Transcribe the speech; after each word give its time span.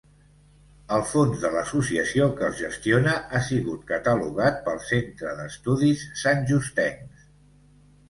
El 0.95 1.03
fons 1.09 1.43
de 1.43 1.51
l'associació 1.55 2.31
que 2.39 2.47
els 2.49 2.57
gestiona 2.63 3.15
ha 3.19 3.43
sigut 3.51 3.87
catalogat 3.95 4.59
pel 4.67 4.83
Centre 4.91 5.37
d'Estudis 5.43 6.11
Santjustencs. 6.27 7.33